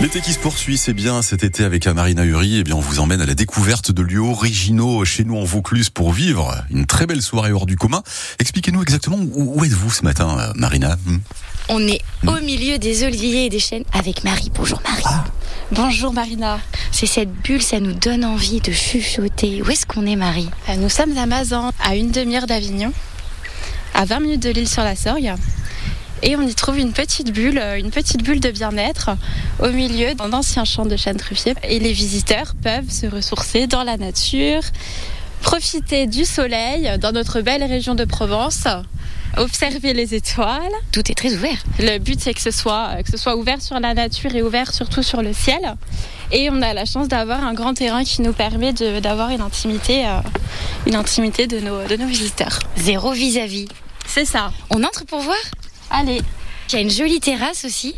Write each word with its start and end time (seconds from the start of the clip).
L'été 0.00 0.20
qui 0.20 0.34
se 0.34 0.38
poursuit, 0.38 0.76
c'est 0.76 0.92
bien 0.92 1.22
cet 1.22 1.42
été 1.42 1.64
avec 1.64 1.86
Marina 1.86 2.22
Uri. 2.22 2.58
Eh 2.58 2.64
bien, 2.64 2.76
on 2.76 2.80
vous 2.80 3.00
emmène 3.00 3.22
à 3.22 3.26
la 3.26 3.34
découverte 3.34 3.90
de 3.92 4.02
lieux 4.02 4.20
originaux 4.20 5.04
chez 5.06 5.24
nous 5.24 5.36
en 5.38 5.44
Vaucluse 5.44 5.88
pour 5.88 6.12
vivre 6.12 6.54
une 6.70 6.84
très 6.84 7.06
belle 7.06 7.22
soirée 7.22 7.52
hors 7.52 7.64
du 7.64 7.76
commun. 7.76 8.02
Expliquez-nous 8.38 8.82
exactement 8.82 9.16
où, 9.18 9.64
êtes-vous 9.64 9.90
ce 9.90 10.02
matin, 10.04 10.36
euh, 10.38 10.52
Marina? 10.54 10.96
Hmm? 11.06 11.18
On 11.70 11.80
est 11.88 12.02
au 12.26 12.38
milieu 12.42 12.78
des 12.78 13.04
oliviers 13.04 13.46
et 13.46 13.48
des 13.48 13.58
chênes 13.58 13.84
avec 13.92 14.22
Marie. 14.22 14.52
Bonjour 14.54 14.80
Marie. 14.84 15.02
Ah. 15.06 15.24
Bonjour 15.72 16.12
Marina. 16.12 16.60
C'est 16.92 17.06
cette 17.06 17.32
bulle, 17.32 17.62
ça 17.62 17.80
nous 17.80 17.94
donne 17.94 18.24
envie 18.24 18.60
de 18.60 18.72
chuchoter. 18.72 19.62
Où 19.62 19.70
est-ce 19.70 19.86
qu'on 19.86 20.06
est 20.06 20.14
Marie? 20.14 20.50
Euh, 20.68 20.76
Nous 20.76 20.90
sommes 20.90 21.16
à 21.16 21.24
Mazan, 21.26 21.72
à 21.82 21.96
une 21.96 22.10
demi-heure 22.10 22.46
d'Avignon, 22.46 22.92
à 23.94 24.04
20 24.04 24.20
minutes 24.20 24.42
de 24.42 24.50
l'île 24.50 24.68
sur 24.68 24.82
la 24.82 24.94
Sorgue 24.94 25.32
et 26.22 26.36
on 26.36 26.42
y 26.42 26.54
trouve 26.54 26.78
une 26.78 26.92
petite 26.92 27.32
bulle, 27.32 27.58
euh, 27.58 27.78
une 27.78 27.90
petite 27.90 28.22
bulle 28.22 28.40
de 28.40 28.50
bien-être 28.50 29.10
au 29.60 29.68
milieu 29.70 30.14
d'un 30.14 30.32
ancien 30.32 30.64
champ 30.64 30.86
de 30.86 30.96
chêne 30.96 31.16
truffier. 31.16 31.54
Et 31.62 31.78
les 31.78 31.92
visiteurs 31.92 32.54
peuvent 32.62 32.90
se 32.90 33.06
ressourcer 33.06 33.66
dans 33.66 33.84
la 33.84 33.96
nature, 33.96 34.62
profiter 35.42 36.06
du 36.06 36.24
soleil 36.24 36.90
dans 37.00 37.12
notre 37.12 37.40
belle 37.40 37.64
région 37.64 37.94
de 37.94 38.04
Provence 38.04 38.66
observer 39.36 39.92
les 39.92 40.14
étoiles. 40.14 40.72
Tout 40.92 41.10
est 41.10 41.14
très 41.14 41.34
ouvert. 41.34 41.58
Le 41.78 41.98
but 41.98 42.20
c'est 42.20 42.34
que 42.34 42.40
ce 42.40 42.50
soit 42.50 43.02
que 43.02 43.10
ce 43.10 43.16
soit 43.16 43.36
ouvert 43.36 43.60
sur 43.60 43.78
la 43.78 43.94
nature 43.94 44.34
et 44.34 44.42
ouvert 44.42 44.72
surtout 44.72 45.02
sur 45.02 45.22
le 45.22 45.32
ciel. 45.32 45.76
Et 46.32 46.50
on 46.50 46.62
a 46.62 46.74
la 46.74 46.84
chance 46.84 47.08
d'avoir 47.08 47.44
un 47.44 47.54
grand 47.54 47.74
terrain 47.74 48.02
qui 48.04 48.22
nous 48.22 48.32
permet 48.32 48.72
d'avoir 48.72 49.30
une 49.30 49.40
intimité, 49.40 50.06
euh, 50.06 50.20
une 50.86 50.96
intimité 50.96 51.46
de 51.46 51.60
nos, 51.60 51.84
de 51.84 51.96
nos 51.96 52.06
visiteurs. 52.06 52.58
Zéro 52.76 53.12
vis-à-vis. 53.12 53.68
C'est 54.06 54.24
ça. 54.24 54.52
On 54.70 54.82
entre 54.82 55.04
pour 55.04 55.20
voir? 55.20 55.36
Allez. 55.90 56.22
Il 56.68 56.74
y 56.74 56.78
a 56.78 56.80
une 56.80 56.90
jolie 56.90 57.20
terrasse 57.20 57.64
aussi. 57.64 57.94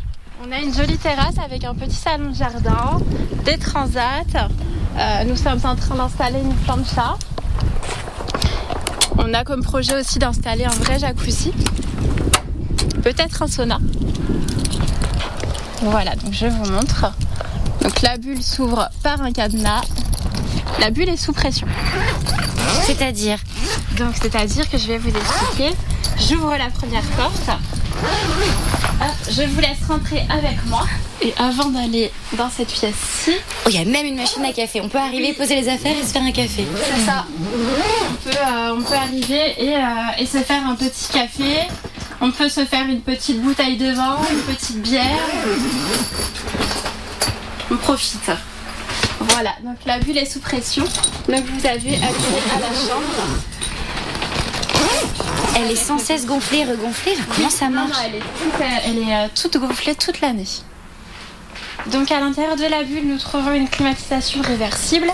On 0.47 0.53
a 0.53 0.59
une 0.59 0.75
jolie 0.75 0.99
terrasse 0.99 1.39
avec 1.43 1.65
un 1.65 1.75
petit 1.75 1.97
salon 1.97 2.31
de 2.31 2.35
jardin, 2.35 3.01
des 3.45 3.59
transats. 3.59 4.25
Euh, 4.97 5.25
nous 5.25 5.37
sommes 5.37 5.61
en 5.65 5.75
train 5.75 5.97
d'installer 5.97 6.41
une 6.41 6.55
plancha. 6.55 7.17
On 9.17 9.33
a 9.35 9.43
comme 9.43 9.63
projet 9.63 9.99
aussi 9.99 10.19
d'installer 10.19 10.65
un 10.65 10.71
vrai 10.71 10.99
jacuzzi. 10.99 11.53
Peut-être 13.03 13.43
un 13.43 13.49
sauna. 13.49 13.79
Voilà, 15.83 16.15
donc 16.17 16.33
je 16.33 16.47
vous 16.47 16.71
montre. 16.71 17.13
Donc 17.83 18.03
la 18.03 18.19
bulle 18.19 18.43
s'ouvre 18.43 18.89
par 19.03 19.23
un 19.23 19.33
cadenas. 19.33 19.83
La 20.79 20.91
bulle 20.91 21.09
est 21.09 21.17
sous 21.17 21.33
pression. 21.33 21.67
C'est-à-dire? 22.83 23.39
Donc 23.97 24.15
c'est-à-dire 24.21 24.69
que 24.71 24.79
je 24.79 24.87
vais 24.87 24.99
vous 24.99 25.09
expliquer. 25.09 25.75
J'ouvre 26.29 26.57
la 26.57 26.71
première 26.71 27.07
porte 27.17 27.51
je 29.31 29.43
vous 29.43 29.61
laisse 29.61 29.79
rentrer 29.87 30.23
avec 30.31 30.65
moi. 30.67 30.87
Et 31.21 31.35
avant 31.39 31.69
d'aller 31.71 32.13
dans 32.37 32.49
cette 32.49 32.69
pièce-ci. 32.69 33.33
Oh, 33.67 33.69
il 33.71 33.75
y 33.75 33.79
a 33.79 33.85
même 33.85 34.07
une 34.07 34.17
machine 34.17 34.45
à 34.45 34.53
café. 34.53 34.81
On 34.81 34.89
peut 34.89 34.99
arriver, 34.99 35.33
poser 35.33 35.57
les 35.57 35.69
affaires 35.69 35.97
et 35.97 36.05
se 36.05 36.13
faire 36.13 36.23
un 36.23 36.31
café. 36.31 36.65
C'est 36.85 37.05
ça. 37.05 37.27
On 37.29 38.15
peut, 38.15 38.37
euh, 38.37 38.75
on 38.77 38.83
peut 38.83 38.95
arriver 38.95 39.55
et, 39.59 39.77
euh, 39.77 40.19
et, 40.19 40.27
se 40.27 40.39
faire 40.39 40.65
un 40.67 40.77
petit 40.77 41.09
café. 41.13 41.67
On 42.21 42.31
peut 42.31 42.49
se 42.49 42.65
faire 42.65 42.85
une 42.89 43.01
petite 43.01 43.41
bouteille 43.43 43.77
de 43.77 43.93
vin, 43.93 44.19
une 44.31 44.55
petite 44.55 44.81
bière. 44.81 45.05
On 47.71 47.77
profite. 47.77 48.31
Voilà, 49.21 49.55
donc 49.65 49.77
la 49.87 49.99
bulle 49.99 50.19
est 50.19 50.31
sous 50.31 50.41
pression. 50.41 50.85
Donc 51.29 51.45
vous 51.45 51.67
avez 51.67 51.95
accès 51.97 52.39
à 52.55 52.61
la 52.61 52.69
chambre. 52.69 53.58
Elle 55.61 55.73
est 55.73 55.77
sans 55.77 55.99
cesse 55.99 56.25
gonflée, 56.25 56.63
regonflée. 56.63 57.17
Comment 57.35 57.51
ça 57.51 57.69
marche 57.69 57.91
elle 58.07 58.15
est, 58.15 58.19
toute, 58.21 58.65
elle 58.85 58.99
est 58.99 59.15
euh, 59.15 59.29
toute 59.35 59.57
gonflée 59.57 59.97
toute 59.97 60.21
l'année. 60.21 60.45
Donc 61.87 62.13
à 62.13 62.21
l'intérieur 62.21 62.55
de 62.55 62.65
la 62.65 62.85
bulle, 62.85 63.09
nous 63.09 63.19
trouvons 63.19 63.53
une 63.53 63.69
climatisation 63.69 64.41
réversible, 64.41 65.09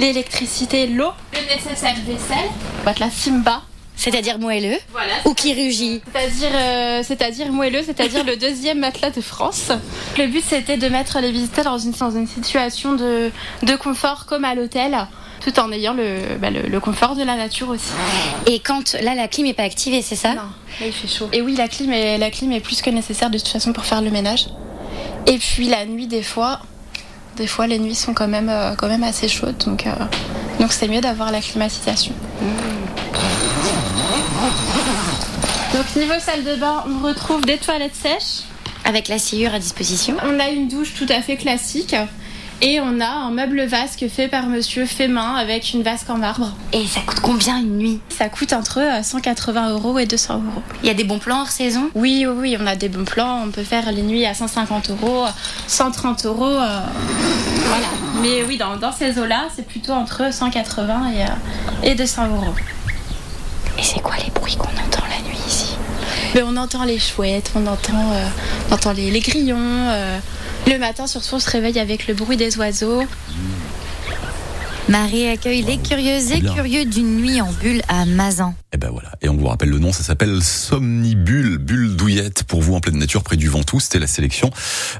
l'électricité, 0.00 0.88
l'eau, 0.88 1.10
le 1.32 1.54
nécessaire 1.54 1.94
vaisselle, 2.04 2.98
la 2.98 3.10
Simba. 3.10 3.62
C'est-à-dire 3.98 4.38
moelleux 4.38 4.76
voilà, 4.92 5.14
Ou 5.24 5.32
qui 5.32 5.54
rugit 5.54 6.02
C'est-à-dire 6.12 6.50
euh, 6.52 7.02
c'est-à-dire 7.02 7.50
moelleux, 7.50 7.82
c'est-à-dire 7.82 8.24
le 8.24 8.36
deuxième 8.36 8.80
matelas 8.80 9.10
de 9.10 9.20
France. 9.22 9.70
Le 10.18 10.26
but 10.26 10.44
c'était 10.46 10.76
de 10.76 10.88
mettre 10.88 11.18
les 11.20 11.30
visiteurs 11.30 11.64
dans 11.64 11.78
une, 11.78 11.92
dans 11.92 12.10
une 12.10 12.26
situation 12.26 12.92
de, 12.92 13.30
de 13.62 13.76
confort 13.76 14.26
comme 14.26 14.44
à 14.44 14.54
l'hôtel 14.54 15.06
tout 15.40 15.58
en 15.60 15.70
ayant 15.72 15.94
bah, 16.40 16.50
le, 16.50 16.62
le, 16.62 16.80
confort 16.80 17.16
de 17.16 17.22
la 17.22 17.36
nature 17.36 17.68
aussi. 17.68 17.92
Et 18.46 18.58
quand 18.60 18.94
là 18.94 19.14
la 19.14 19.28
clim 19.28 19.46
n'est 19.46 19.54
pas 19.54 19.62
activée, 19.62 20.02
c'est 20.02 20.16
ça? 20.16 20.30
Non, 20.30 20.42
là 20.80 20.86
il 20.86 20.92
fait 20.92 21.08
chaud. 21.08 21.28
Et 21.32 21.42
oui, 21.42 21.54
la 21.56 21.68
clim, 21.68 21.92
est, 21.92 22.18
la 22.18 22.30
clim 22.30 22.52
est 22.52 22.60
plus 22.60 22.82
que 22.82 22.90
nécessaire 22.90 23.30
de 23.30 23.38
toute 23.38 23.48
façon 23.48 23.72
pour 23.72 23.84
faire 23.84 24.02
le 24.02 24.10
ménage. 24.10 24.46
Et 25.26 25.38
puis 25.38 25.68
la 25.68 25.86
nuit, 25.86 26.06
des 26.06 26.22
fois, 26.22 26.60
des 27.36 27.46
fois 27.46 27.66
les 27.66 27.78
nuits 27.78 27.94
sont 27.94 28.14
quand 28.14 28.28
même, 28.28 28.48
euh, 28.48 28.74
quand 28.76 28.88
même 28.88 29.02
assez 29.02 29.28
chaudes, 29.28 29.58
donc 29.58 29.86
euh, 29.86 29.90
donc 30.60 30.72
c'est 30.72 30.88
mieux 30.88 31.00
d'avoir 31.00 31.32
la 31.32 31.40
climatisation. 31.40 32.14
Donc 35.74 35.96
niveau 35.96 36.18
salle 36.18 36.44
de 36.44 36.54
bain, 36.56 36.84
on 36.88 37.06
retrouve 37.06 37.44
des 37.44 37.58
toilettes 37.58 37.94
sèches. 37.94 38.44
Avec 38.84 39.08
la 39.08 39.18
sciure 39.18 39.52
à 39.52 39.58
disposition. 39.58 40.16
On 40.24 40.38
a 40.38 40.48
une 40.48 40.68
douche 40.68 40.94
tout 40.94 41.06
à 41.08 41.20
fait 41.20 41.36
classique. 41.36 41.96
Et 42.62 42.80
on 42.80 43.00
a 43.00 43.06
un 43.06 43.30
meuble 43.30 43.62
vasque 43.64 44.06
fait 44.08 44.28
par 44.28 44.46
monsieur, 44.46 44.86
fait 44.86 45.08
main, 45.08 45.34
avec 45.34 45.74
une 45.74 45.82
vasque 45.82 46.08
en 46.08 46.16
marbre. 46.16 46.54
Et 46.72 46.86
ça 46.86 47.00
coûte 47.00 47.20
combien 47.20 47.58
une 47.58 47.76
nuit? 47.76 48.00
Ça 48.08 48.30
coûte 48.30 48.54
entre 48.54 48.80
180 49.02 49.68
euh, 49.68 49.72
euros 49.74 49.98
et 49.98 50.06
200 50.06 50.34
euros. 50.36 50.62
Il 50.82 50.86
y 50.86 50.90
a 50.90 50.94
des 50.94 51.04
bons 51.04 51.18
plans 51.18 51.42
hors 51.42 51.50
saison? 51.50 51.90
Oui, 51.94 52.24
oui, 52.26 52.34
oui, 52.34 52.56
on 52.58 52.66
a 52.66 52.74
des 52.74 52.88
bons 52.88 53.04
plans. 53.04 53.42
On 53.44 53.50
peut 53.50 53.62
faire 53.62 53.92
les 53.92 54.00
nuits 54.00 54.24
à 54.24 54.32
150 54.32 54.90
euros, 54.90 55.26
130 55.66 56.24
euros. 56.24 56.44
Euh, 56.46 56.80
voilà. 57.66 57.86
Mais 58.22 58.42
oui, 58.42 58.56
dans, 58.56 58.92
ces 58.92 59.18
eaux-là, 59.18 59.48
c'est 59.54 59.66
plutôt 59.66 59.92
entre 59.92 60.32
180 60.32 61.12
et, 61.12 61.22
euh, 61.24 61.90
et 61.90 61.94
200 61.94 62.28
euros. 62.28 62.54
Et 63.78 63.82
c'est 63.82 64.00
quoi 64.00 64.16
les 64.24 64.30
bruits 64.30 64.56
qu'on 64.56 64.70
entend 64.70 65.04
la 65.10 65.28
nuit 65.28 65.38
ici? 65.46 65.76
Mais 66.34 66.42
On 66.42 66.56
entend 66.56 66.84
les 66.84 66.98
chouettes, 66.98 67.52
on 67.54 67.66
entend, 67.66 68.14
on 68.70 68.74
entend 68.74 68.92
les, 68.92 69.10
les 69.10 69.20
grillons. 69.20 69.90
Le 70.66 70.78
matin, 70.78 71.06
surtout, 71.06 71.36
on 71.36 71.38
se 71.38 71.50
réveille 71.50 71.78
avec 71.78 72.08
le 72.08 72.14
bruit 72.14 72.36
des 72.36 72.58
oiseaux. 72.58 73.02
Marie 74.88 75.26
accueille 75.26 75.62
les 75.62 75.78
curieuses 75.78 76.30
et 76.30 76.40
curieux 76.40 76.84
d'une 76.84 77.16
nuit 77.16 77.40
en 77.40 77.52
bulle 77.52 77.82
à 77.88 78.04
Mazan. 78.04 78.50
Et 78.50 78.54
eh 78.74 78.76
ben 78.76 78.90
voilà. 78.90 79.10
Et 79.20 79.28
on 79.28 79.36
vous 79.36 79.46
rappelle 79.46 79.70
le 79.70 79.80
nom, 79.80 79.92
ça 79.92 80.04
s'appelle 80.04 80.42
Somnibule, 80.42 81.58
bulle 81.58 81.96
douillette 81.96 82.44
pour 82.44 82.62
vous 82.62 82.74
en 82.74 82.80
pleine 82.80 82.96
nature 82.96 83.24
près 83.24 83.36
du 83.36 83.48
Ventoux. 83.48 83.80
C'était 83.80 83.98
la 83.98 84.06
sélection 84.06 84.50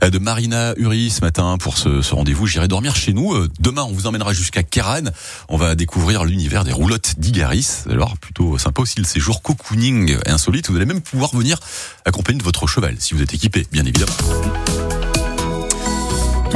euh, 0.02 0.10
de 0.10 0.18
Marina 0.18 0.74
Uri 0.76 1.10
ce 1.10 1.20
matin 1.20 1.56
pour 1.58 1.78
ce, 1.78 2.02
ce 2.02 2.14
rendez-vous. 2.14 2.46
J'irai 2.46 2.66
dormir 2.66 2.96
chez 2.96 3.12
nous. 3.12 3.32
Euh, 3.32 3.48
demain, 3.60 3.82
on 3.82 3.92
vous 3.92 4.08
emmènera 4.08 4.32
jusqu'à 4.32 4.64
Kéran. 4.64 5.04
On 5.48 5.56
va 5.56 5.76
découvrir 5.76 6.24
l'univers 6.24 6.64
des 6.64 6.72
roulottes 6.72 7.14
d'Igaris. 7.18 7.84
Alors, 7.88 8.18
plutôt 8.18 8.58
sympa 8.58 8.82
aussi 8.82 8.98
le 8.98 9.04
séjour 9.04 9.40
cocooning 9.40 10.16
et 10.26 10.30
insolite. 10.30 10.68
Vous 10.68 10.76
allez 10.76 10.86
même 10.86 11.00
pouvoir 11.00 11.34
venir 11.34 11.60
accompagner 12.04 12.38
de 12.38 12.44
votre 12.44 12.66
cheval 12.66 12.96
si 12.98 13.14
vous 13.14 13.22
êtes 13.22 13.34
équipé, 13.34 13.66
bien 13.70 13.84
évidemment. 13.84 14.16